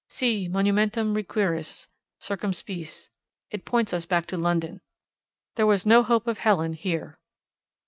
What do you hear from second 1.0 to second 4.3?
requiris, circumspice: it points us back